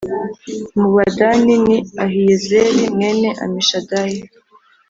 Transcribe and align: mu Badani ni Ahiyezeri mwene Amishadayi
mu 0.77 0.87
Badani 0.95 1.53
ni 1.67 1.77
Ahiyezeri 2.05 2.81
mwene 2.95 3.29
Amishadayi 3.43 4.21